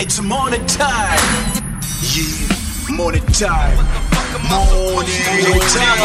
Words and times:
It's 0.00 0.22
morning 0.22 0.64
time. 0.66 1.18
Yeah, 2.14 2.57
morning 2.90 3.24
time. 3.36 3.76
Morning 4.48 5.60
time. 5.72 5.98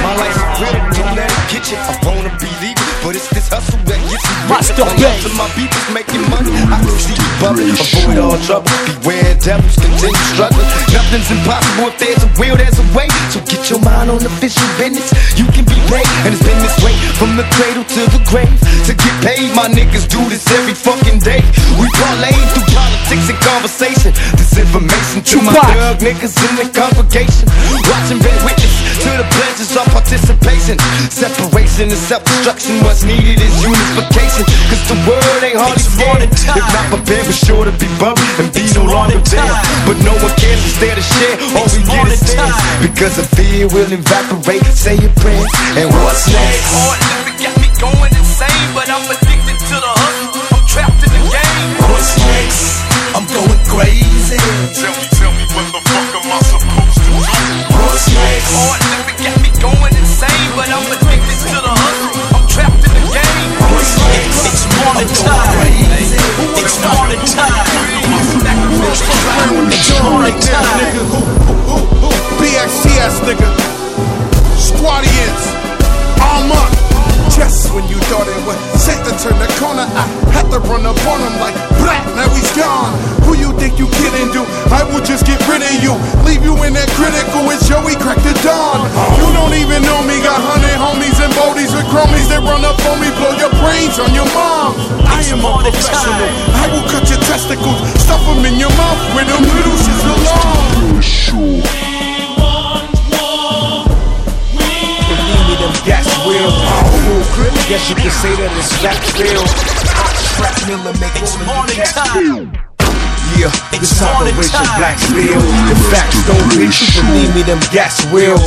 My 0.00 0.16
life's 0.16 0.40
a 0.40 0.46
critical 0.56 1.04
now. 1.12 1.28
Get 1.52 1.68
you, 1.68 1.76
I 1.76 1.96
wanna 2.06 2.32
be 2.40 2.48
legal, 2.64 2.84
but 3.04 3.16
it's 3.16 3.28
this 3.28 3.48
hustle 3.48 3.76
that 3.84 4.00
gets 4.08 4.24
me. 4.24 4.48
Master. 4.48 4.84
Bass. 4.96 5.26
My 5.36 5.48
people's 5.52 5.88
making 5.92 6.24
money. 6.32 6.52
I 6.70 6.80
can 6.80 6.96
see 6.96 7.12
you 7.12 7.28
bubbling, 7.42 7.76
avoid 7.76 8.18
all 8.20 8.38
trouble. 8.46 8.72
Beware 8.88 9.36
devils, 9.36 9.76
continue 9.76 10.16
struggling. 10.32 10.68
Nothing's 10.96 11.28
impossible 11.28 11.92
if 11.92 11.96
there's 12.00 12.22
a 12.24 12.30
will, 12.40 12.56
there's 12.56 12.78
a 12.80 12.86
way. 12.96 13.08
So 13.28 13.44
get 13.44 13.68
your 13.68 13.80
mind 13.84 14.08
on 14.08 14.22
official 14.24 14.64
business. 14.80 15.12
You 15.36 15.44
can 15.52 15.66
be 15.66 15.76
paid, 15.92 16.08
and 16.24 16.32
it's 16.32 16.44
been 16.44 16.60
this 16.64 16.78
way 16.80 16.94
from 17.20 17.36
the 17.36 17.44
cradle 17.58 17.84
to 17.84 18.02
the 18.08 18.22
grave. 18.30 18.48
To 18.88 18.92
get 18.96 19.14
paid, 19.20 19.52
my 19.52 19.68
niggas 19.68 20.08
do 20.08 20.20
this 20.32 20.46
every 20.56 20.74
fucking 20.74 21.20
day. 21.20 21.44
We 21.76 21.84
parlay 22.00 22.32
through 22.54 22.69
conversation. 23.60 24.12
This 24.40 24.56
information 24.56 25.20
to 25.20 25.36
my 25.44 25.52
thug 25.52 26.00
niggas 26.00 26.32
in 26.48 26.52
the 26.56 26.66
congregation. 26.72 27.44
Watching 27.92 28.16
bear 28.24 28.32
witness 28.40 28.72
to 29.04 29.10
the 29.20 29.26
pleasures 29.36 29.76
of 29.76 29.84
participation. 29.92 30.80
Separation 31.12 31.92
and 31.92 32.00
self-destruction. 32.08 32.80
What's 32.80 33.04
needed 33.04 33.36
is 33.36 33.52
unification. 33.60 34.48
Cause 34.72 34.84
the 34.88 34.96
world 35.04 35.40
ain't 35.44 35.60
hardly 35.60 35.76
It's 35.76 35.92
scared. 35.92 36.08
morning 36.08 36.32
time. 36.40 36.56
If 36.56 36.66
not 36.72 36.86
prepared, 36.88 37.24
we're 37.28 37.36
sure 37.44 37.64
to 37.68 37.74
be 37.76 37.88
bumped 38.00 38.24
and 38.40 38.48
be 38.56 38.64
It's 38.64 38.72
no 38.80 38.88
longer 38.88 39.20
there. 39.28 39.52
But 39.84 40.00
no 40.08 40.16
one 40.24 40.32
cares, 40.40 40.64
it's 40.64 40.80
there 40.80 40.96
to 40.96 41.04
share. 41.04 41.36
All 41.60 41.68
we 41.68 41.84
get 41.84 42.08
is 42.08 42.24
time. 42.32 42.56
Because 42.80 43.20
the 43.20 43.26
fear 43.36 43.68
will 43.68 43.92
evaporate. 43.92 44.64
Say 44.72 44.96
your 44.96 45.12
prayers. 45.20 45.52
And 45.76 45.92
what's 46.00 46.24
next? 46.32 46.64
Living 47.12 47.36
got 47.44 47.54
me 47.60 47.68
going 47.76 48.12
insane, 48.16 48.68
but 48.72 48.88
I'm 48.88 49.04
addicted 49.04 49.29
on 94.00 94.14
your 94.14 94.28
mom. 94.32 94.72
I 95.04 95.20
am 95.28 95.44
a 95.44 95.50
professional. 95.60 96.28
I 96.56 96.66
will 96.72 96.84
cut 96.88 97.04
your 97.08 97.20
testicles, 97.28 97.78
stuff 98.00 98.24
them 98.24 98.44
in 98.48 98.56
your 98.58 98.72
mouth 98.80 99.00
where 99.14 99.24
them 99.28 99.42
little 99.44 99.76
shits 99.76 100.02
belong. 100.04 101.00
Believe 105.10 105.44
me, 105.48 105.54
them 105.60 105.74
gas 105.84 106.06
real. 106.26 106.50
Full 107.04 107.24
clip, 107.36 107.54
guess 107.68 107.88
you 107.90 107.96
could 107.96 108.14
say 108.14 108.32
that 108.40 108.50
it's 108.56 108.72
back 108.82 108.98
real. 109.20 109.44
Hot 109.94 110.14
strap 110.16 110.56
Miller 110.66 110.94
make 111.02 111.14
It's 111.20 111.36
morning 111.44 111.80
time. 111.92 112.52
Yeah, 113.38 113.52
It's 113.76 113.94
this 113.94 114.02
morning 114.02 114.34
operation 114.34 114.64
time. 114.64 114.78
black 114.80 114.98
steel. 114.98 115.38
The 115.70 115.76
facts 115.92 116.20
don't 116.26 116.40
bitch, 116.56 116.82
you 116.96 117.02
believe 117.04 117.32
me, 117.34 117.42
them 117.42 117.60
gas 117.70 118.02
real. 118.10 118.38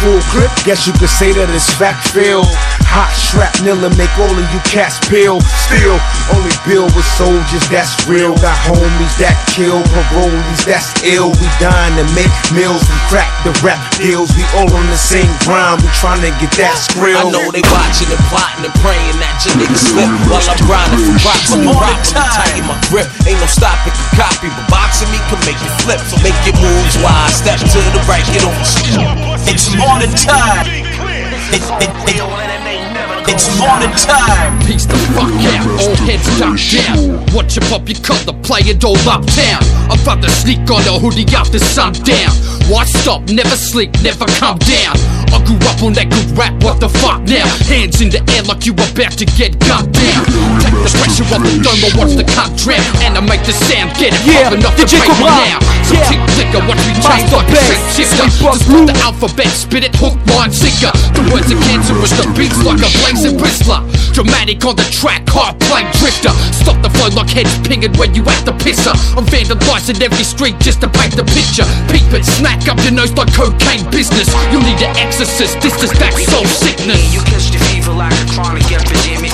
Full 0.00 0.16
clip, 0.32 0.48
guess 0.64 0.88
you 0.88 0.96
could 0.96 1.12
say 1.12 1.28
that 1.36 1.52
it's 1.52 1.68
fact 1.76 2.08
filled. 2.16 2.48
Hot 2.88 3.12
shrapnel 3.12 3.84
and 3.84 3.92
make 4.00 4.08
all 4.16 4.32
of 4.32 4.46
you 4.48 4.60
cats 4.64 4.96
peel. 5.12 5.36
Still, 5.68 6.00
only 6.32 6.48
bill 6.64 6.88
with 6.96 7.04
soldiers, 7.20 7.60
that's 7.68 7.92
real. 8.08 8.32
Got 8.40 8.56
homies 8.64 9.12
that 9.20 9.36
kill, 9.52 9.84
parolees, 9.92 10.64
that's 10.64 10.88
ill. 11.04 11.28
We 11.36 11.46
dying 11.60 12.00
to 12.00 12.08
make 12.16 12.32
meals, 12.56 12.80
we 12.80 12.96
crack 13.12 13.28
the 13.44 13.52
rap 13.60 13.76
deals. 14.00 14.32
We 14.32 14.42
all 14.56 14.72
on 14.72 14.88
the 14.88 14.96
same 14.96 15.28
grind, 15.44 15.84
we 15.84 15.92
trying 16.00 16.24
to 16.24 16.32
get 16.40 16.56
that 16.56 16.80
skrill. 16.80 17.20
I 17.20 17.28
know 17.28 17.52
they 17.52 17.60
watching 17.68 18.08
and 18.08 18.24
plotting 18.32 18.64
and 18.64 18.74
praying 18.80 19.20
that 19.20 19.36
your 19.44 19.52
niggas 19.60 19.84
slip 19.84 20.08
while 20.32 20.40
I'm 20.40 20.56
grinding 20.64 21.04
for 21.12 21.16
props. 21.28 21.52
I'm 21.52 21.60
Morning 21.60 21.76
rocking, 21.76 22.16
time. 22.16 22.32
tighten 22.40 22.64
my 22.64 22.76
grip. 22.88 23.06
Ain't 23.28 23.36
no 23.36 23.44
stopping, 23.44 23.92
can 23.92 24.08
copy, 24.16 24.48
but 24.48 24.64
boxing 24.72 25.12
me 25.12 25.20
can 25.28 25.36
make 25.44 25.60
you 25.60 25.70
flip. 25.84 26.00
So 26.08 26.16
make 26.24 26.40
your 26.48 26.56
moves 26.56 26.96
wide, 27.04 27.36
step 27.36 27.60
to 27.60 27.78
the 27.92 28.00
right, 28.08 28.24
get 28.32 28.48
over. 28.48 29.29
It's 29.46 29.74
morning 29.76 30.10
time. 30.14 30.66
It, 31.52 31.62
it, 31.80 31.90
it, 32.08 32.20
it's 33.28 33.58
morning 33.58 33.90
time. 33.96 34.58
Piece 34.66 34.86
the 34.86 34.96
fuck 35.14 35.30
out, 35.30 35.66
all 35.80 35.96
heads 36.04 36.28
duck 36.38 36.58
down. 36.70 37.34
Watch 37.34 37.56
your 37.56 37.68
puppy 37.68 37.94
cut 37.94 38.24
the 38.26 38.34
play 38.42 38.60
it 38.60 38.84
all 38.84 38.96
uptown. 39.08 39.62
I'm 39.90 40.00
about 40.00 40.22
to 40.22 40.30
sneak 40.30 40.68
on 40.70 40.82
a 40.86 40.98
hoodie 40.98 41.26
after 41.34 41.58
sundown. 41.58 42.59
Why 42.70 42.84
stop? 42.84 43.26
Never 43.28 43.56
sleep, 43.56 43.90
never 44.00 44.26
calm 44.38 44.56
down. 44.62 44.94
I 45.34 45.42
grew 45.42 45.58
up 45.66 45.82
on 45.82 45.92
that 45.98 46.06
good 46.10 46.30
rap, 46.38 46.54
what 46.62 46.78
the 46.78 46.86
fuck 46.88 47.22
now? 47.26 47.42
Hands 47.66 47.94
in 47.98 48.10
the 48.14 48.22
air 48.34 48.42
like 48.46 48.62
you 48.66 48.74
about 48.74 49.14
to 49.18 49.26
get 49.26 49.58
gunned 49.66 49.90
down. 49.90 50.22
Take 50.62 50.74
the 50.78 50.90
pressure 50.94 51.26
off 51.34 51.42
the 51.42 51.54
dome 51.62 51.82
and 51.82 51.94
watch 51.98 52.14
the 52.14 52.26
cunt 52.26 52.54
drown. 52.62 52.82
And 53.02 53.18
I 53.18 53.22
make 53.26 53.42
the 53.42 53.54
sound, 53.54 53.90
get 53.98 54.14
it 54.14 54.22
Yeah, 54.22 54.50
the 54.54 54.58
DJ 54.78 55.02
paper 55.02 55.18
Cobra. 55.18 55.34
now. 55.34 55.58
So 55.86 55.94
Yeah. 55.98 56.06
tick 56.14 56.22
clicker, 56.34 56.62
watch 56.66 56.82
me 56.86 56.94
change 57.02 57.30
like 57.34 57.50
a 57.50 57.58
shifter. 57.94 58.26
Just 58.30 58.66
Blue. 58.70 58.86
the 58.86 58.94
alphabet, 59.02 59.50
spit 59.50 59.82
it, 59.82 59.94
hook, 59.98 60.14
line, 60.30 60.54
sinker. 60.54 60.94
The 61.14 61.22
words 61.30 61.50
are 61.50 61.58
cancerous, 61.66 62.14
the 62.14 62.26
beats 62.38 62.58
like 62.62 62.82
a 62.82 62.90
blazing 63.02 63.34
bristler. 63.38 63.82
Dramatic 64.14 64.62
on 64.66 64.74
the 64.78 64.86
track, 64.94 65.26
hard 65.30 65.58
plane 65.66 65.86
drifter. 65.98 66.30
Stop 66.54 66.78
the 66.82 66.90
flow 66.90 67.10
like 67.18 67.30
heads 67.30 67.54
pinging 67.66 67.94
when 67.98 68.14
you 68.14 68.22
at 68.30 68.42
the 68.46 68.54
pisser. 68.62 68.94
I'm 69.18 69.26
vandalizing 69.26 70.02
every 70.02 70.24
street 70.26 70.58
just 70.58 70.80
to 70.82 70.88
paint 70.88 71.14
the 71.14 71.24
picture. 71.24 71.66
Peep 71.90 72.06
it, 72.14 72.24
smack 72.60 72.76
up 72.76 72.84
your 72.84 72.92
nose 72.92 73.12
like 73.12 73.32
cocaine 73.32 73.84
business. 73.90 74.28
You 74.52 74.60
need 74.60 74.80
an 74.82 74.96
exorcist, 74.96 75.60
this 75.60 75.74
is 75.82 75.90
that 75.98 76.12
soul 76.28 76.44
sickness. 76.44 77.00
You 77.12 77.20
catch 77.24 77.50
the 77.50 77.58
fever 77.70 77.92
like 77.92 78.12
a 78.12 78.26
chronic 78.32 78.66
epidemic. 78.68 79.32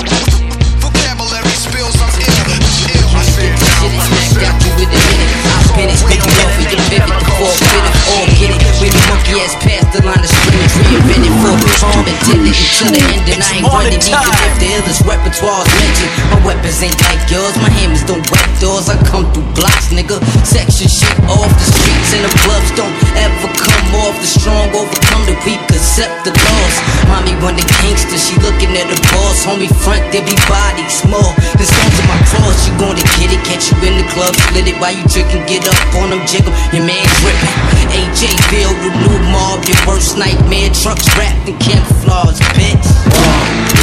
Vocabulary 0.79 1.55
spills, 1.55 1.95
I'm 1.99 2.13
ill. 2.15 2.47
ill. 2.95 3.09
I 3.17 3.23
said 3.23 3.51
Shit 3.57 3.93
is 3.93 4.03
smacked 4.07 4.43
out 4.47 4.57
you 4.63 4.71
with 4.79 4.91
a 4.91 5.01
minute. 5.11 5.31
I 5.43 5.59
spin 5.67 5.89
it, 5.91 5.99
stick 5.99 6.21
it 6.23 6.35
off 6.39 6.55
of 6.55 6.67
your 6.71 6.83
pivot. 6.87 7.19
The 7.19 7.31
four 7.35 7.51
fit 7.51 7.83
it, 7.83 7.95
all 8.15 8.27
get 8.37 8.51
it. 8.55 8.61
With 8.77 8.93
me 8.93 9.01
monkey 9.09 9.33
ass 9.41 9.53
past 9.65 9.87
the 9.91 10.01
line 10.05 10.21
of 10.21 10.31
screams, 10.31 10.73
reinvented 10.77 11.33
for 11.41 11.55
harm 11.83 12.05
intended 12.07 12.53
until 12.53 12.89
the 12.93 13.01
end. 13.11 13.25
And 13.27 13.41
I 13.43 13.56
even 13.93 14.35
if 14.43 14.53
the 14.59 14.67
illest 14.75 15.01
repertoire 15.07 15.63
is 15.63 15.73
mentioned. 15.79 16.11
My 16.33 16.39
weapons 16.43 16.79
ain't 16.83 16.99
like 17.07 17.23
yours, 17.31 17.55
my 17.61 17.71
hammers 17.71 18.03
don't 18.03 18.23
wet 18.31 18.47
doors. 18.59 18.89
I 18.89 18.99
come 19.07 19.27
through 19.31 19.47
blocks, 19.55 19.93
nigga. 19.93 20.19
Section 20.43 20.89
shit 20.91 21.17
off 21.29 21.47
the 21.47 21.67
streets 21.71 22.11
and 22.15 22.23
the 22.27 22.33
clubs 22.43 22.69
don't 22.75 22.95
ever 23.15 23.49
come 23.55 23.89
off. 24.03 24.15
The 24.19 24.27
strong 24.27 24.67
overcome 24.75 25.23
the 25.29 25.35
weak, 25.47 25.61
accept 25.71 26.27
the 26.27 26.33
loss. 26.35 26.75
Mommy 27.07 27.35
run 27.39 27.55
the 27.55 27.65
gangster, 27.83 28.19
she 28.19 28.35
looking 28.43 28.75
at 28.75 28.87
the 28.91 28.99
boss. 29.15 29.45
Homie 29.47 29.71
front, 29.83 30.03
there 30.11 30.25
be 30.25 30.35
bodies 30.51 30.91
small. 30.91 31.31
The 31.55 31.65
stones 31.65 31.97
in 32.01 32.05
my 32.09 32.19
cross, 32.27 32.67
you 32.67 32.73
gonna 32.81 33.03
get 33.19 33.31
it. 33.31 33.41
Catch 33.47 33.71
you 33.71 33.77
in 33.87 33.95
the 34.01 34.07
club, 34.11 34.35
split 34.35 34.67
it 34.67 34.77
while 34.81 34.91
you 34.91 35.05
drinking. 35.07 35.47
Get 35.47 35.63
up 35.63 35.79
on 36.01 36.11
them, 36.11 36.21
jiggle. 36.27 36.51
Your 36.75 36.83
man 36.83 37.05
dripping. 37.23 37.55
AJ 37.95 38.35
Bill, 38.51 38.73
the 38.83 38.91
new 38.91 39.17
mob, 39.31 39.63
your 39.63 39.79
worst 39.87 40.17
nightmare. 40.17 40.69
Trucks 40.75 41.07
wrapped 41.15 41.47
in 41.47 41.55
camouflage, 41.57 42.41
bitch. 42.57 43.76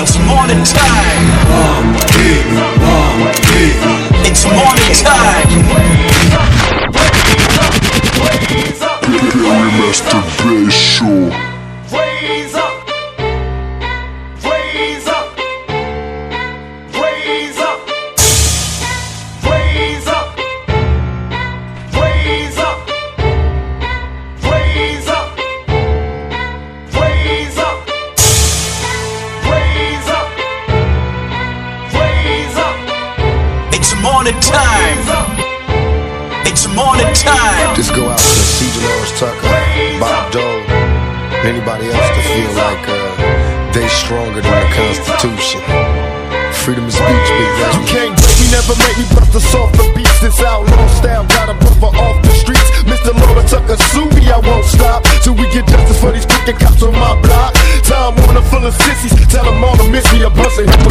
It's 0.00 0.16
morning 0.26 0.62
time. 0.64 1.96
It's 4.24 4.44
morning 4.44 4.94
time. 4.94 5.48
Master 9.78 10.22
freedom 46.68 46.84
of 46.84 46.92
speech, 46.92 47.28
big. 47.40 47.48
You 47.80 47.84
can't 47.88 48.12
break 48.12 48.36
me, 48.44 48.46
never 48.52 48.76
make 48.76 48.96
me 49.00 49.06
bust 49.16 49.32
a 49.32 49.40
the 49.40 49.84
beats. 49.96 50.20
This 50.20 50.36
outlaw 50.44 50.84
style 51.00 51.24
got 51.32 51.48
a 51.48 51.56
brother 51.56 51.96
off 51.96 52.20
the 52.20 52.28
streets. 52.36 52.68
Mr. 52.84 53.16
Laura 53.16 53.40
Tucker, 53.48 53.80
sue 53.88 54.04
me, 54.12 54.28
I 54.28 54.36
won't 54.36 54.66
stop 54.68 55.00
till 55.24 55.32
we 55.32 55.48
get 55.48 55.64
justice 55.64 55.98
for 55.98 56.12
these 56.12 56.26
crooked 56.26 56.60
cops 56.60 56.82
on 56.82 56.92
my 56.92 57.16
block. 57.24 57.54
Time 57.88 58.12
Warner 58.20 58.44
full 58.52 58.66
of 58.68 58.74
sissies, 58.84 59.16
tell 59.32 59.48
them 59.48 59.64
all 59.64 59.76
to 59.80 59.88
miss 59.88 60.04
me 60.12 60.20
a 60.22 60.28
bunch 60.28 60.60
of 60.60 60.68
hypocrites. 60.68 60.87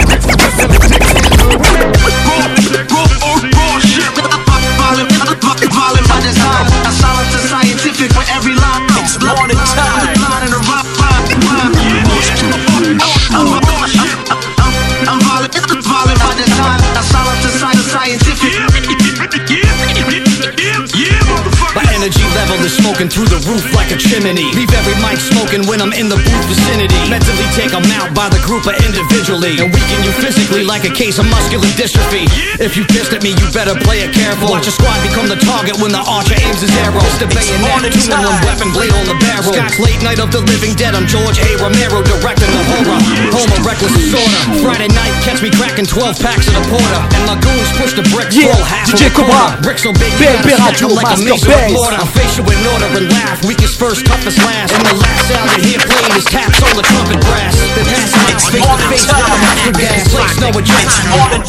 Smoking 22.97 23.09
through 23.09 23.25
the 23.25 23.45
roof 23.47 23.76
like 23.87 23.95
a 23.95 23.99
chimney. 24.03 24.51
Leave 24.51 24.71
every 24.75 24.95
mic 24.99 25.15
smoking 25.15 25.63
when 25.63 25.79
I'm 25.79 25.95
in 25.95 26.11
the 26.11 26.19
booth 26.19 26.45
vicinity. 26.51 26.99
Mentally 27.07 27.47
take 27.55 27.71
them 27.71 27.87
out 27.95 28.11
by 28.11 28.27
the 28.27 28.39
group 28.43 28.67
or 28.67 28.75
individually. 28.83 29.55
And 29.63 29.71
weaken 29.71 30.03
you 30.03 30.11
physically 30.19 30.67
like 30.67 30.83
a 30.83 30.91
case 30.91 31.15
of 31.23 31.25
muscular 31.31 31.71
dystrophy. 31.79 32.27
If 32.59 32.75
you 32.75 32.83
pissed 32.83 33.15
at 33.15 33.23
me, 33.23 33.31
you 33.31 33.47
better 33.55 33.79
play 33.87 34.03
it 34.03 34.11
careful. 34.11 34.51
Watch 34.51 34.67
a 34.67 34.75
squad 34.75 34.99
become 35.07 35.31
the 35.31 35.39
target 35.39 35.79
when 35.79 35.95
the 35.95 36.03
archer 36.03 36.35
aims 36.35 36.59
his 36.59 36.73
arrow. 36.83 36.99
The 37.23 37.31
bayonet, 37.31 37.95
two 37.95 38.11
in 38.11 38.19
one 38.19 38.39
weapon, 38.43 38.75
blade 38.75 38.91
on 38.91 39.07
the 39.07 39.15
barrel. 39.23 39.55
Scott's 39.55 39.79
late 39.79 40.01
night 40.03 40.19
of 40.19 40.35
the 40.35 40.43
living 40.43 40.75
dead. 40.75 40.91
I'm 40.91 41.07
George 41.07 41.39
A. 41.39 41.55
Romero 41.55 42.03
directing 42.03 42.51
the 42.51 42.63
horror. 42.67 42.99
Home 43.39 43.51
of 43.55 43.63
reckless 43.63 43.95
disorder. 43.95 44.59
Friday 44.59 44.91
night, 44.91 45.15
catch 45.23 45.39
me 45.39 45.47
cracking 45.55 45.87
12 45.87 46.19
packs 46.19 46.51
of 46.51 46.59
the 46.59 46.65
porter. 46.67 47.01
And 47.15 47.23
my 47.23 47.39
goons 47.39 47.71
push 47.79 47.95
the 47.95 48.03
bricks 48.11 48.35
Yeah, 48.35 48.51
full 48.51 48.67
half 48.67 48.91
DJ 48.91 49.07
a. 49.07 49.15
Cobra. 49.15 49.55
Bricks 49.63 49.87
so 49.87 49.95
big, 49.95 50.11
you 50.19 50.27
gotta 50.27 50.43
stack 50.43 50.83
like 50.91 51.07
a 51.15 51.19
mason 51.23 51.47
Bass. 51.47 51.71
with 51.71 51.79
mortar. 51.79 52.03
I 52.03 52.07
face 52.11 52.35
you 52.35 52.43
in 52.43 52.59
order 52.75 52.89
and 52.99 53.07
laugh. 53.15 53.39
Weakest 53.47 53.76
first, 53.77 54.05
toughest 54.05 54.37
last. 54.39 54.73
And 54.73 54.85
the 54.85 54.97
last 54.97 55.29
sound 55.29 55.49
you 55.61 55.69
hear 55.69 55.79
played 55.79 56.17
is 56.17 56.25
taps 56.25 56.61
on 56.65 56.73
the 56.75 56.81
trumpet 56.81 57.21
brass. 57.21 57.53
The 57.77 57.85
mic 57.85 58.41
face 58.49 58.65
to 58.65 58.77
face 58.89 59.05
with 59.05 59.21
the 59.21 59.37
master 59.37 59.73
gas. 59.77 60.09
Place 60.09 60.37
no 60.41 60.49
adjustment. 60.49 61.45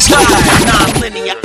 Non-linear 0.65 1.35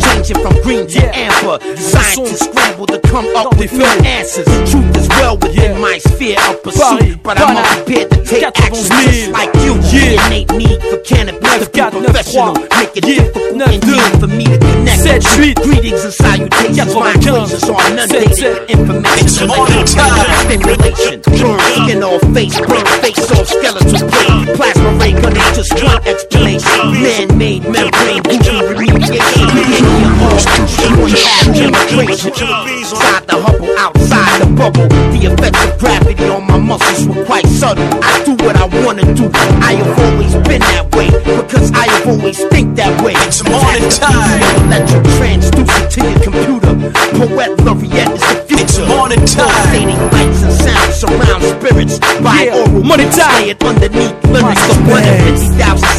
changing 0.00 0.38
from 0.42 0.54
green 0.62 0.86
to 0.86 1.02
amber. 1.16 1.58
Scientists 1.76 2.44
scramble 2.46 2.86
to 2.86 2.98
come 3.00 3.26
up 3.36 3.56
with 3.58 3.72
new 3.72 3.84
answers. 4.04 4.46
Truth 4.70 4.96
is 4.96 5.08
well 5.08 5.36
within 5.38 5.80
my 5.80 5.98
sphere 5.98 6.38
of 6.48 6.62
pursuit, 6.62 7.22
but 7.22 7.38
I'm 7.40 7.56
unprepared 7.56 8.10
to 8.10 8.24
take 8.24 8.44
action 8.44 8.74
just 8.74 9.30
like 9.30 9.54
you. 9.64 9.74
Innate 9.90 10.50
need 10.52 10.80
for 10.82 10.98
cannabis 10.98 11.68
to 11.68 11.70
be 11.70 11.80
professional. 11.90 12.54
Make 12.54 12.96
it 12.96 13.04
difficult 13.04 13.70
indeed 13.70 14.20
for 14.20 14.26
me 14.28 14.44
to 14.44 14.58
connect 14.58 15.04
with 15.04 15.38
you. 15.38 15.54
Greetings 15.54 16.04
and 16.04 16.14
salutations. 16.14 16.94
My 16.94 17.12
equations 17.12 17.64
are 17.64 17.80
inundated 17.90 18.70
information. 18.70 19.28
Stimulation. 19.28 21.20
Burn 21.40 21.60
skin 21.74 22.02
off 22.02 22.22
face, 22.34 22.58
burn 22.60 22.86
face 23.00 23.30
off 23.32 23.46
skeletal 23.48 24.08
plate. 24.08 24.56
Plasma 24.56 24.90
ray 25.00 25.12
gun 25.12 25.36
is 25.36 25.56
just 25.56 25.72
one 25.82 26.00
explanation. 26.06 26.92
Man-made 27.02 27.62
membrane, 27.64 28.22
booty 28.22 28.56
remediation. 28.70 28.90
Linear 28.90 28.98
off, 28.98 28.99
half 31.18 31.46
penetration. 31.46 32.32
Inside 32.32 33.26
the 33.26 33.36
Hubble, 33.40 33.70
outside 33.78 34.40
the 34.42 34.46
bubble. 34.54 34.88
The 35.12 35.20
effects 35.32 35.64
of 35.64 35.78
gravity 35.78 36.24
on 36.28 36.46
my 36.46 36.58
muscles 36.58 37.06
were 37.08 37.24
quite 37.24 37.46
subtle. 37.46 37.84
I 38.02 38.22
do 38.24 38.32
what 38.44 38.56
I 38.56 38.66
wanna 38.84 39.04
do. 39.14 39.30
I 39.60 39.74
have 39.80 39.98
always 39.98 40.34
been 40.48 40.60
that 40.72 40.86
way 40.96 41.08
because 41.10 41.70
I 41.72 41.86
have 41.90 42.06
always 42.08 42.38
think 42.52 42.76
that 42.76 42.92
way. 43.02 43.14
It's 43.26 43.42
morning 43.44 43.88
time. 43.90 44.40
Electric 44.66 45.04
transducer 45.18 45.82
to 45.94 45.98
your 46.08 46.20
computer. 46.22 46.72
Poet 47.18 47.50
laureate 47.64 48.12
is 48.16 48.22
the 48.30 48.36
future. 48.48 48.62
It's 48.62 48.78
morning 48.78 49.24
time. 49.26 49.50
Pulsating 49.50 50.00
lights 50.14 50.42
and 50.42 50.52
sounds 50.64 50.94
surround 51.00 51.42
spirits 51.44 51.98
by 52.22 52.44
Yeah, 52.48 52.56
oral 52.56 52.82
money 52.84 53.08
time. 53.10 53.42
layered 53.42 53.62
underneath 53.64 54.14
lyrics 54.32 54.64
of 54.70 54.78
150,000 54.88 55.89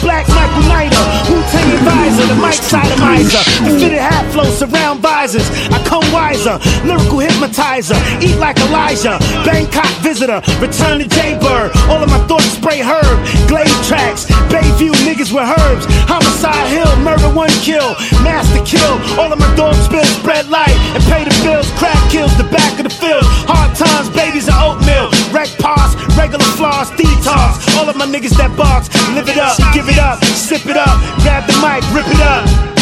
black 0.00 0.26
Michael 0.28 0.64
Knighter, 0.68 1.04
Wu-Tang 1.28 1.70
advisor, 1.76 2.24
the 2.26 2.38
mic 2.40 2.58
sodomizer, 2.60 3.42
the 3.64 3.72
fitted 3.78 4.00
hat 4.00 4.24
flow 4.32 4.48
surround 4.50 5.00
visors, 5.00 5.48
I 5.70 5.78
come 5.84 6.04
wiser, 6.12 6.58
lyrical 6.84 7.20
hypnotizer, 7.20 7.96
eat 8.20 8.36
like 8.36 8.58
Elijah, 8.68 9.18
Bangkok 9.44 9.90
visitor, 10.00 10.40
return 10.60 11.00
to 11.00 11.06
Jaybird, 11.08 11.72
all 11.88 12.02
of 12.02 12.08
my 12.08 12.20
thoughts 12.26 12.50
spray 12.56 12.80
herb, 12.80 13.16
glade 13.48 13.70
tracks, 13.84 14.26
Bayview 14.48 14.92
niggas 15.04 15.32
with 15.32 15.46
herbs, 15.46 15.84
homicide 16.08 16.68
hill, 16.72 16.90
murder 17.04 17.30
one 17.34 17.52
kill, 17.60 17.94
master 18.24 18.64
kill, 18.64 18.96
all 19.20 19.32
of 19.32 19.38
my 19.38 19.50
dogs 19.56 19.78
spill, 19.84 20.04
spread 20.04 20.48
light, 20.48 20.74
and 20.96 21.02
pay 21.04 21.24
the 21.24 21.34
bills, 21.44 21.68
crack 21.76 21.98
kills, 22.10 22.32
the 22.36 22.48
back 22.48 22.78
of 22.80 22.84
the 22.84 22.94
field, 22.94 23.24
hard 23.48 23.76
times, 23.76 24.08
babies 24.16 24.48
and 24.48 24.56
oatmeal, 24.56 25.12
wreck 25.40 25.58
pass, 25.58 25.94
regular 26.18 26.44
flaws, 26.56 26.90
detox, 26.90 27.78
all 27.78 27.88
of 27.88 27.96
my 27.96 28.04
niggas 28.04 28.36
that 28.36 28.54
box, 28.58 28.88
live 29.14 29.26
it 29.26 29.38
up, 29.38 29.56
give 29.72 29.88
it 29.88 29.98
up, 29.98 30.22
sip 30.24 30.66
it 30.66 30.76
up, 30.76 31.00
grab 31.22 31.46
the 31.48 31.56
mic, 31.64 31.82
rip 31.94 32.06
it 32.06 32.20
up. 32.20 32.79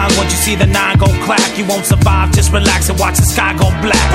Mine. 0.00 0.16
Once 0.16 0.32
you 0.32 0.38
see 0.38 0.54
the 0.54 0.66
nine 0.66 0.96
go 0.96 1.06
clack, 1.24 1.58
you 1.58 1.64
won't 1.66 1.84
survive. 1.84 2.32
Just 2.32 2.52
relax 2.52 2.88
and 2.88 2.98
watch 2.98 3.16
the 3.16 3.26
sky 3.26 3.52
go 3.52 3.68
black. 3.84 4.08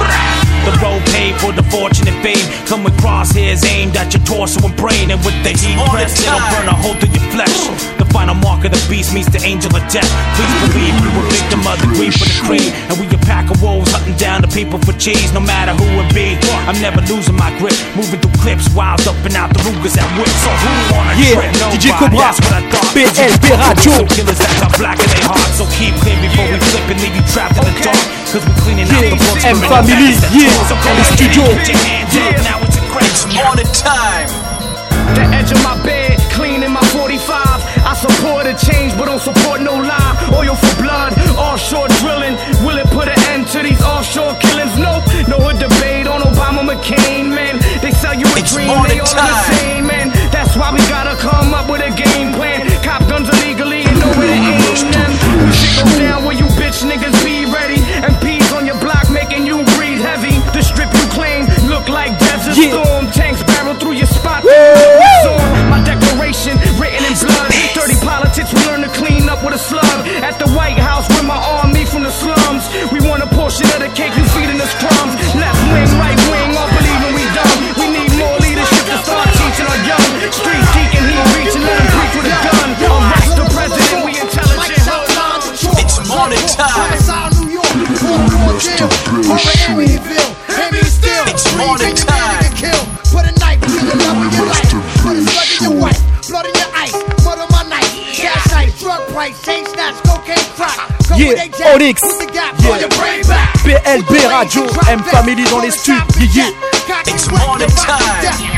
The 0.66 0.74
road 0.82 1.02
paved 1.14 1.40
for 1.42 1.52
the 1.54 1.64
fortune 1.70 2.08
and 2.08 2.18
fame. 2.24 2.46
Come 2.66 2.84
with 2.84 2.96
crosshairs 2.98 3.66
aimed 3.66 3.96
at 3.98 4.14
your 4.14 4.24
torso 4.24 4.66
and 4.66 4.76
brain, 4.76 5.12
and 5.12 5.22
with 5.24 5.38
the 5.44 5.54
heat 5.54 5.78
pressed, 5.90 6.26
it'll 6.26 6.42
burn 6.50 6.68
a 6.68 6.76
hole 6.76 6.96
through 6.98 7.14
your 7.14 7.28
flesh. 7.30 7.58
The 8.02 8.05
final 8.16 8.40
mark 8.40 8.64
of 8.64 8.72
the 8.72 8.80
beast 8.88 9.12
meets 9.12 9.28
the 9.28 9.44
angel 9.44 9.68
of 9.76 9.84
death. 9.92 10.08
Please 10.40 10.56
believe 10.72 10.96
we 11.04 11.12
were 11.20 11.28
victim 11.28 11.60
of 11.68 11.76
the 11.84 11.90
greed 11.92 12.16
for 12.16 12.24
the 12.24 12.40
cream, 12.48 12.72
and 12.88 12.96
we 12.96 13.04
a 13.12 13.20
pack 13.28 13.52
of 13.52 13.60
wolves 13.60 13.92
hunting 13.92 14.16
down 14.16 14.40
the 14.40 14.48
people 14.56 14.80
for 14.88 14.96
cheese, 14.96 15.36
no 15.36 15.44
matter 15.44 15.76
who 15.76 15.84
it 16.00 16.08
be. 16.16 16.40
I'm 16.64 16.80
never 16.80 17.04
losing 17.12 17.36
my 17.36 17.52
grip, 17.60 17.76
moving 17.92 18.24
through 18.24 18.40
clips, 18.40 18.72
wild 18.72 19.04
up 19.04 19.20
and 19.28 19.36
out 19.36 19.52
the 19.52 19.60
Rugers 19.68 20.00
at 20.00 20.08
whip. 20.16 20.32
So 20.48 20.52
who 20.64 20.72
on 20.96 21.12
a 21.12 21.14
Yeah, 21.20 21.36
trip? 21.36 21.52
Nobody. 21.60 21.76
DJ 21.76 21.86
Cobra, 22.00 22.24
That's 22.24 22.40
what 22.40 22.56
I 22.56 22.62
thought. 22.72 22.88
BLB 22.96 23.46
Radio. 23.52 23.94
Killers 24.16 24.40
that 24.40 24.54
got 24.64 24.72
black 24.80 24.98
in 25.04 25.10
their 25.12 25.26
hearts, 25.28 25.60
so 25.60 25.68
keep 25.76 25.92
clean 26.00 26.20
before 26.24 26.48
we 26.48 26.56
flip 26.72 26.88
and 26.88 27.00
leave 27.04 27.16
you 27.20 27.26
trapped 27.36 27.60
in 27.60 27.68
the 27.68 27.76
dark. 27.84 28.00
Cause 28.32 28.44
we 28.48 28.54
cleaning 28.64 28.88
out 28.96 29.04
the 29.12 29.20
books. 29.20 29.44
M 29.44 29.60
Family, 29.60 30.16
yeah, 30.32 30.68
So 30.72 30.76
come 30.80 30.96
in 30.96 31.04
the 31.04 31.12
studio. 31.20 31.44
Put 31.52 31.68
your 31.68 31.80
hands 31.84 32.16
up, 32.16 32.32
now 32.48 32.64
it's 32.64 32.80
a 32.80 32.84
It's 33.12 33.24
morning 33.36 33.72
time. 33.76 34.28
The 35.20 35.24
edge 35.36 35.52
of 35.52 35.60
my 35.68 35.76
bed, 35.84 36.16
cleaning 36.32 36.72
my 36.72 36.84
45. 36.96 37.45
Support 38.06 38.46
a 38.46 38.54
change, 38.54 38.94
but 38.98 39.06
don't 39.06 39.20
support 39.20 39.62
no 39.62 39.74
lie. 39.82 40.14
Oil 40.38 40.54
for 40.56 40.76
blood, 40.82 41.10
offshore 41.42 41.88
drilling. 42.02 42.36
Will 42.62 42.78
it 42.78 42.86
put 42.94 43.08
an 43.10 43.18
end 43.34 43.48
to 43.50 43.64
these 43.64 43.82
offshore 43.82 44.36
killings? 44.38 44.78
Nope. 44.78 45.02
No 45.28 45.42
hood 45.42 45.58
debate 45.58 46.06
on 46.06 46.22
Obama 46.22 46.62
McCain, 46.62 47.34
man. 47.34 47.58
They 47.82 47.90
sell 47.92 48.14
you 48.14 48.28
a 48.30 48.38
It's 48.38 48.54
dream, 48.54 48.70
they 48.86 49.00
all 49.02 49.10
are 49.10 49.26
the 49.26 49.34
time. 49.34 49.54
same, 49.58 49.84
man. 49.88 50.08
That's 50.30 50.54
why 50.56 50.70
we 50.72 50.80
gotta 50.86 51.16
come 51.18 51.54
up 51.54 51.66
with 51.70 51.82
a 51.82 51.90
big 86.36 86.48
time. 86.50 86.76
Yeah, 101.18 101.74
Onyx, 101.74 102.02
yeah. 102.34 102.52
BLB 103.64 104.28
Radio, 104.28 104.68
M 104.90 105.02
Family 105.04 105.44
dans 105.46 105.60
les 105.60 105.72
studios, 105.72 106.04
yeah, 106.34 106.50
yeah. 106.88 107.02
It's 107.08 107.30
morning 107.32 107.70
time. 107.70 108.55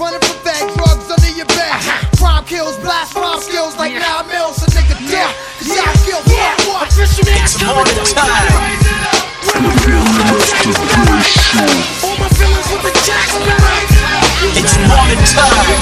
Running 0.00 0.20
from 0.20 0.36
fed 0.44 0.68
drugs 0.76 1.08
under 1.10 1.30
your 1.32 1.46
bed. 1.46 1.72
Crime 2.18 2.44
kills, 2.44 2.76
blast 2.78 3.14
rhyme 3.14 3.40
skills 3.40 3.76
like 3.76 3.92
now 3.94 4.22
mills. 4.28 4.58
A 4.62 4.66
nigga 4.76 4.96
dead. 5.08 5.34
Cause 5.58 5.68
y'all 5.68 5.94
kill 6.04 6.20
what? 6.26 6.66
What? 6.68 6.88
Official 6.88 7.24
It's 7.28 7.62
morning 7.62 8.04
time. 8.04 8.52
All 12.04 12.16
my 12.18 12.28
feelings 12.36 12.68
with 12.72 12.82
the 12.82 12.92
It's 14.58 14.74
morning 14.88 15.22
time. 15.32 15.76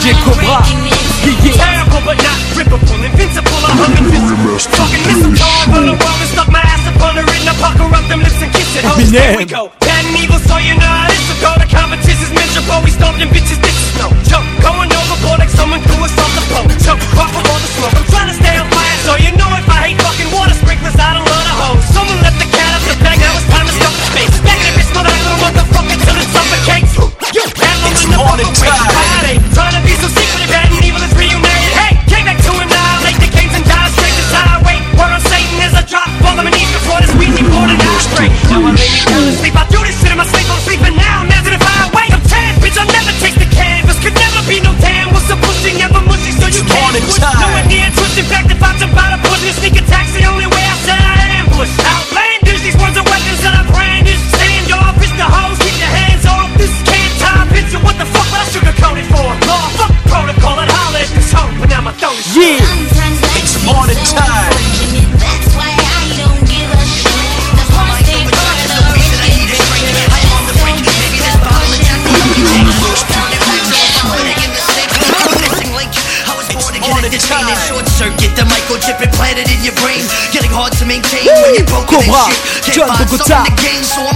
DJ 0.00 0.16
Cobra. 0.24 0.64
Yeah, 0.64 1.44
yeah. 1.44 1.60
Terrible 1.60 2.00
but 2.08 2.16
not 2.24 2.40
rippable, 2.56 3.04
invincible, 3.04 3.60
I'm 3.68 4.00
invisible. 4.00 4.56
Fucking 4.56 5.04
mistletoe, 5.04 5.44
I'm 5.44 5.68
gonna 5.76 5.92
roll 5.92 6.16
and 6.24 6.30
stuck 6.32 6.48
my 6.48 6.64
ass 6.64 6.88
upon 6.88 7.20
her 7.20 7.24
and 7.28 7.44
I 7.44 7.52
pucker 7.60 7.84
up 7.84 8.00
them 8.08 8.24
lips 8.24 8.40
and 8.40 8.48
kiss 8.48 8.80
it. 8.80 8.88
Ho, 8.88 8.96
here 8.96 9.36
we 9.36 9.44
go. 9.44 9.68
Bad 9.84 10.08
and 10.08 10.16
evil, 10.16 10.40
so 10.40 10.56
you 10.56 10.72
know 10.80 10.88
how 10.88 11.04
this 11.04 11.20
will 11.28 11.40
go. 11.44 11.52
The 11.60 11.68
competition's 11.68 12.32
miserable, 12.32 12.80
we 12.80 12.96
stomping 12.96 13.28
bitches, 13.28 13.60
bitches 13.60 13.92
no. 14.00 14.08
Jump, 14.24 14.48
going 14.64 14.88
overboard 14.88 15.44
like 15.44 15.52
someone 15.52 15.84
threw 15.84 16.00
us 16.00 16.16
off 16.16 16.32
the 16.32 16.44
boat. 16.48 16.72
Jump, 16.80 16.96
off 17.20 17.36
of 17.36 17.44
all 17.44 17.60
the 17.60 17.68
smoke. 17.68 17.92
I'm 17.92 18.08
trying 18.08 18.32
to 18.32 18.36
stay 18.40 18.56
on 18.56 18.72
fire, 18.72 18.96
so 19.04 19.20
you 19.20 19.36
know 19.36 19.52
if 19.60 19.68
I 19.68 19.92
hate 19.92 20.00
fucking 20.00 20.32
water 20.32 20.56
sprinklers, 20.56 20.96
I 20.96 21.12
don't 21.12 21.28
love 21.28 21.44
a 21.44 21.54
hose. 21.60 21.84
Someone 21.92 22.16
left 22.24 22.40
the 22.40 22.48
cat 22.48 22.72
up 22.72 22.82
the 22.88 22.96
bag, 23.04 23.20
now 23.20 23.36
it's 23.36 23.44
time 23.52 23.68
to 23.68 23.74
stuff 23.76 23.92
the 23.92 24.06
space. 24.16 24.32
Back 24.48 24.64
in 24.64 24.72
this 24.80 24.88
mother, 24.96 25.12
little 25.12 25.36
motherfucker 25.44 25.96
till 26.08 26.16
it 26.16 26.28
suffocates. 26.32 26.96
You, 27.36 27.44
It's 27.92 28.08
morning 28.08 28.48
time. 28.56 28.89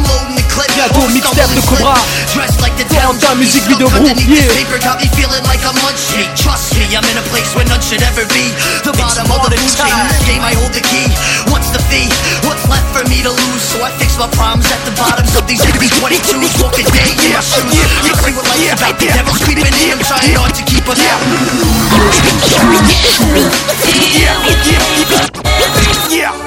Loading 0.07 0.37
the 0.37 0.43
clip. 0.49 0.71
Bientôt, 0.75 1.09
mixtape 1.09 1.55
de 1.55 1.61
Cobra. 1.63 1.95
slip. 1.95 2.35
Dressed 2.35 2.65
Corentin, 3.05 3.35
musique 3.37 3.67
vidéo 3.69 3.89
groupe, 3.91 4.17
yeah. 4.27 4.41
this 4.41 4.65
paper 4.65 4.79
got 4.81 4.97
me 4.97 5.09
feeling 5.13 5.43
like 5.45 5.61
a 5.65 5.73
munch 5.85 6.01
me. 6.17 6.25
Trust 6.41 6.73
me, 6.75 6.89
I'm 6.97 7.05
in 7.05 7.19
a 7.19 7.27
place 7.29 7.53
where 7.55 7.67
none 7.69 7.81
should 7.81 8.03
ever 8.03 8.25
be. 8.33 8.49
The 8.83 8.93
bottom 8.97 9.29
of 9.29 9.51
the 9.51 9.57
food 9.61 9.77
chain. 9.77 9.93
This 10.09 10.25
game, 10.25 10.41
I 10.41 10.55
hold 10.57 10.73
the 10.73 10.81
key. 10.81 11.05
What's 11.53 11.69
the 11.71 11.83
fee? 11.93 12.09
What's 12.49 12.65
left 12.69 12.89
for 12.97 13.05
me 13.13 13.21
to 13.23 13.31
lose? 13.31 13.63
So 13.63 13.85
I 13.85 13.91
fix 14.01 14.17
my 14.17 14.29
problems 14.33 14.73
at 14.73 14.81
the 14.89 14.95
bottoms 14.97 15.37
of 15.37 15.47
these 15.47 15.61
empty 15.69 15.93
22s. 16.01 16.65
Walk 16.65 16.81
a 16.81 16.85
day 16.97 17.13
in 17.13 17.37
my 17.37 17.45
shoes. 17.45 17.77
You 18.09 18.15
see 18.25 18.33
what 18.33 18.49
life's 18.49 18.73
about. 18.73 18.97
The 18.99 19.13
devil's 19.13 19.41
creeping 19.45 19.69
in. 19.69 19.93
I'm 19.95 20.01
trying 20.01 20.33
hard 20.33 20.55
to 20.57 20.65
keep 20.65 20.89
us 20.89 21.01
out. 21.05 21.21
Morning 21.93 22.25
time. 22.49 22.75
It's 25.85 26.44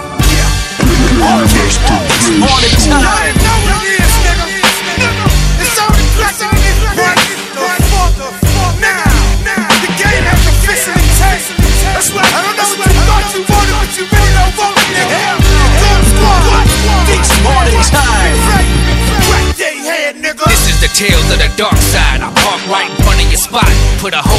tales 20.97 21.29
of 21.29 21.37
the 21.37 21.53
dark 21.53 21.77
side. 21.77 22.25
I 22.25 22.33
park 22.33 22.57
right 22.73 22.89
in 22.89 22.97
front 23.05 23.21
of 23.21 23.29
your 23.29 23.37
spot. 23.37 23.69
Put 24.01 24.17
a 24.17 24.21
hole 24.25 24.36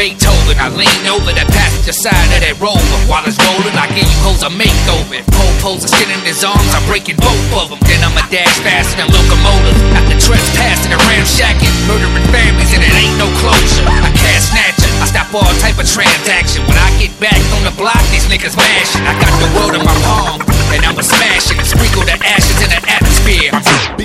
Beethoven. 0.00 0.56
I 0.56 0.72
lean 0.72 1.04
over 1.12 1.28
the 1.28 1.44
passenger 1.52 1.92
side 1.92 2.32
of 2.32 2.40
that 2.40 2.56
rover. 2.56 2.80
While 3.04 3.20
it's 3.28 3.36
rolling, 3.36 3.76
I 3.76 3.84
give 3.92 4.08
you 4.08 4.20
hoes 4.24 4.40
a 4.40 4.48
makeover. 4.48 5.20
Pole 5.28 5.52
pose 5.60 5.84
a 5.84 5.92
shit 5.92 6.08
in 6.08 6.16
his 6.24 6.40
arms. 6.40 6.72
I'm 6.72 6.80
breaking 6.88 7.20
both 7.20 7.36
of 7.52 7.68
them. 7.68 7.76
Then 7.84 8.00
I'ma 8.00 8.24
dash 8.32 8.64
faster 8.64 8.96
than 8.96 9.12
locomotive. 9.12 9.76
After 9.92 10.16
trespassing 10.16 10.96
and 10.96 11.04
ramshacking. 11.04 11.68
Murdering 11.84 12.24
families 12.32 12.72
and 12.72 12.80
it 12.80 12.96
ain't 12.96 13.12
no 13.20 13.28
closure. 13.44 13.84
I 13.84 14.08
cash 14.16 14.48
snatcher. 14.48 14.88
I 14.88 15.04
stop 15.04 15.28
all 15.36 15.52
type 15.60 15.76
of 15.76 15.84
transaction. 15.84 16.64
When 16.64 16.80
I 16.80 16.88
get 16.96 17.12
back 17.20 17.36
on 17.60 17.68
the 17.68 17.74
block, 17.76 18.00
these 18.08 18.24
niggas 18.24 18.56
mashing. 18.56 19.04
I 19.04 19.12
got 19.20 19.36
the 19.36 19.52
world 19.52 19.76
in 19.76 19.84
my 19.84 19.92
palm. 20.08 20.40
And 20.72 20.80
I'ma 20.80 21.04
smash 21.04 21.52
it 21.52 21.60
and 21.60 21.68
sprinkle 21.68 22.08
the 22.08 22.16
ashes 22.24 22.56
in 22.64 22.72
the 22.72 22.80
atmosphere. 22.88 23.52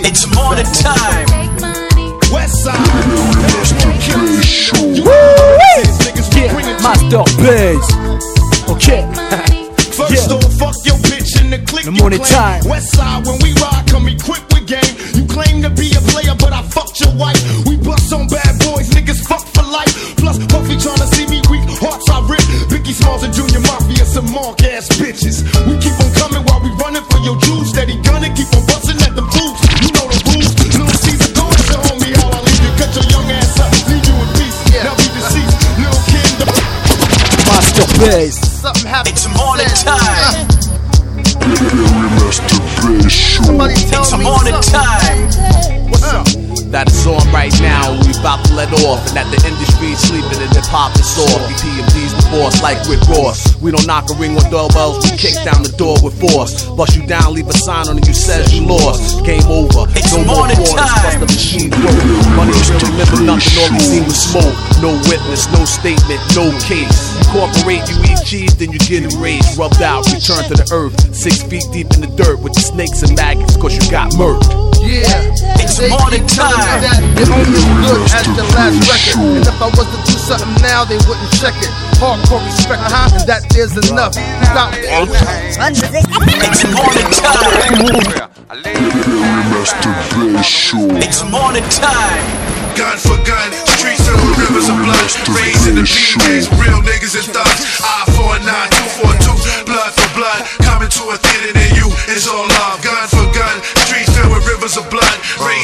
It's 0.03 0.27
morning 0.35 0.67
time. 0.75 1.04
Yeah, 7.15 7.23
Master 7.39 8.73
Okay. 8.73 9.07
First 9.95 10.27
Yeah. 10.27 10.35
off, 10.35 10.53
fuck 10.59 10.75
your 10.83 10.97
bitch 11.07 11.39
in 11.39 11.49
the 11.49 11.59
click. 11.59 11.85
The 11.85 11.91
morning 11.91 12.19
time. 12.19 12.61
West 12.67 12.91
side, 12.93 13.25
when 13.25 13.39
we 13.39 13.53
ride, 13.53 13.87
come 13.87 14.09
equipped 14.09 14.44
Somebody 43.65 43.89
tell 43.89 44.01
It's 44.03 44.11
me 44.15 44.23
morning 44.25 44.61
something. 44.61 44.74
Let 48.55 48.71
off. 48.87 49.03
And 49.11 49.19
that 49.19 49.27
the 49.35 49.39
industry's 49.43 49.99
sleeping 49.99 50.39
and 50.39 50.47
hip 50.55 50.63
hop 50.71 50.95
is 50.95 51.03
soft. 51.03 51.43
EPMD's 51.51 52.15
the 52.15 52.23
boss, 52.31 52.63
like 52.63 52.79
Rick 52.87 53.03
Ross. 53.11 53.59
We 53.59 53.67
don't 53.67 53.83
knock 53.83 54.07
a 54.07 54.15
ring 54.15 54.39
on 54.39 54.47
doorbells, 54.47 55.03
we 55.03 55.11
kick 55.19 55.35
down 55.43 55.59
the 55.59 55.75
door 55.75 55.99
with 55.99 56.15
force. 56.15 56.63
Bust 56.71 56.95
you 56.95 57.03
down, 57.03 57.35
leave 57.35 57.51
a 57.51 57.57
sign 57.67 57.91
on 57.91 57.99
it, 57.99 58.07
you 58.07 58.15
says 58.15 58.55
you 58.55 58.63
lost. 58.63 59.27
Game 59.27 59.43
over, 59.51 59.91
It's 59.91 60.15
no 60.15 60.23
more 60.23 60.47
quarters, 60.47 60.71
bust 60.71 61.19
the 61.19 61.27
machine 61.27 61.67
broke. 61.67 61.99
Money 62.39 62.55
real, 62.71 62.79
remember 62.95 63.19
nothing, 63.27 63.55
all 63.59 63.71
we 63.75 63.79
seen 63.83 64.07
was 64.07 64.19
smoke. 64.23 64.55
No 64.79 64.95
witness, 65.11 65.51
no 65.51 65.67
statement, 65.67 66.23
no 66.31 66.47
case. 66.63 66.95
You 67.19 67.25
cooperate, 67.35 67.83
you 67.91 67.99
eat 68.07 68.23
cheese, 68.23 68.55
then 68.55 68.71
you 68.71 68.79
get 68.87 69.03
erased. 69.03 69.59
Rubbed 69.59 69.83
out, 69.83 70.07
return 70.07 70.47
to 70.47 70.55
the 70.55 70.67
earth. 70.71 70.95
Six 71.11 71.43
feet 71.43 71.67
deep 71.75 71.91
in 71.91 71.99
the 71.99 72.11
dirt 72.15 72.39
with 72.39 72.55
the 72.55 72.63
snakes 72.63 73.03
and 73.03 73.11
maggots, 73.19 73.59
cause 73.59 73.75
you 73.75 73.83
got 73.91 74.15
murked. 74.15 74.74
Yeah, 74.85 75.33
It's 75.65 75.81
they 75.81 75.89
morning 75.89 76.21
keep 76.29 76.37
telling 76.37 76.61
me 76.61 76.61
time. 76.61 76.85
That 76.85 77.01
it 77.17 77.25
only 77.33 77.57
as 77.57 77.65
good 77.81 78.05
as 78.05 78.29
the 78.37 78.45
last 78.53 78.77
record. 78.85 79.41
And 79.41 79.49
if 79.49 79.57
I 79.57 79.67
was 79.73 79.87
to 79.89 79.97
do 80.05 80.13
something 80.13 80.53
now, 80.61 80.85
they 80.85 81.01
wouldn't 81.09 81.33
check 81.41 81.57
it. 81.57 81.73
Hardcore 81.97 82.45
respect, 82.45 82.85
uh-huh, 82.85 83.17
and 83.17 83.25
that 83.25 83.49
is 83.57 83.73
enough. 83.89 84.13
Stop. 84.13 84.77
It's 84.77 86.61
morning 86.69 87.09
time. 87.17 87.41
It's 91.01 91.23
morning 91.33 91.65
time. 91.73 92.21
gun 92.77 92.97
for 93.01 93.17
gun. 93.25 93.49
Streets 93.79 94.05
filled 94.05 94.21
with 94.21 94.37
rivers 94.37 94.69
of 94.69 94.77
blood. 94.85 95.09
Raising 95.33 95.75
the 95.81 95.85
PJs, 95.87 96.45
real 96.61 96.79
niggas 96.85 97.15
and 97.17 97.25
thugs. 97.33 97.81
I 97.81 98.05
for 98.13 98.35
a 98.35 98.39
nine, 98.43 98.69
two 98.69 98.85
for 99.01 99.09
a 99.09 99.17
two. 99.17 99.33
Blood 99.65 99.91
for 99.97 100.09
blood. 100.13 100.45
Coming 100.61 100.91
to 100.93 101.03
a 101.09 101.17
theater 101.17 101.57
near 101.57 101.73
you. 101.73 101.87
It's 102.11 102.27
all 102.29 102.45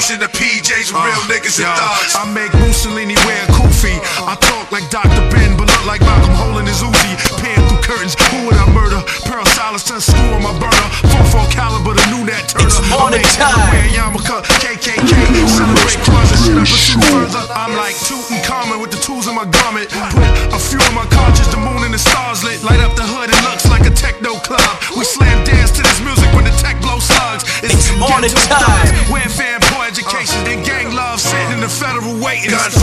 blood. 0.01 0.11
Raising 0.11 0.19
the 0.19 0.31
PJs, 0.33 0.93
real 0.93 1.13
uh, 1.13 1.29
niggas 1.29 1.61
and 1.61 1.69
thugs. 1.77 2.15
I 2.15 2.25
make 2.33 2.53
Mussolini 2.59 3.15
wear 3.25 3.43
a 3.43 3.47
kufi. 3.53 3.93
I 4.25 4.35
talk 4.35 4.71
like 4.71 4.89
Dr. 4.89 5.21
Ben, 5.29 5.57
but 5.57 5.67
look 5.67 5.85
like 5.85 6.01
Malcolm 6.01 6.33
holding 6.33 6.65
his 6.65 6.81
Uzi. 6.81 7.13
Peering 7.41 7.61
through 7.69 7.81
curtains, 7.85 8.15
who 8.31 8.47
would 8.47 8.57
I 8.57 8.65
murder? 8.73 9.01
Pearl 9.25 9.45
Silas 9.53 9.83
turn 9.83 10.01
screw 10.01 10.33
on 10.33 10.43
my 10.43 10.53
burner. 10.57 10.87
4-4 11.29 11.51
caliber, 11.51 11.93
the 11.93 12.05
new 12.09 12.25
Nat 12.25 12.49
Turner. 12.49 12.67
It's 12.67 12.81
morning 12.89 13.21
time. 13.37 13.53
everywhere 13.53 13.89
yarmulke, 13.93 14.37
KKK. 14.61 15.13
Celebrate 15.47 16.01
closet 16.05 16.39
shit 16.41 16.57
up 16.57 16.65
a 16.65 16.77
two 16.81 17.01
further. 17.13 17.43
I'm 17.53 17.73
like 17.77 17.95
Tutankhamun 17.95 18.81
with 18.81 18.91
the 18.91 19.01
tools 19.01 19.27
in 19.27 19.35
my 19.35 19.45
garment. 19.45 19.89
Put 19.91 20.53
a 20.55 20.59
few 20.59 20.81
in 20.81 20.93
my 20.95 21.05
conscience, 21.13 21.49
the 21.53 21.61
moon 21.61 21.83
and 21.85 21.93
the 21.93 22.01
stars 22.01 22.43
lit. 22.43 22.63
Light 22.63 22.81
up 22.81 22.95
the 22.95 23.05
hood, 23.05 23.29
it 23.29 23.41
looks 23.45 23.69
like 23.69 23.85
a 23.85 23.93
techno 23.93 24.41
club. 24.41 24.65
We 24.97 25.05
slam 25.05 25.43
dance 25.45 25.71
to 25.77 25.81
this 25.83 25.99
music 26.01 26.29
when 26.33 26.45
the 26.45 26.55
tech 26.57 26.81
blow 26.81 26.99
slugs. 26.99 27.45
It's 27.63 27.91
morning 28.01 28.33
ghetto 28.33 28.65
time. 28.65 28.90
Thugs, 32.49 32.80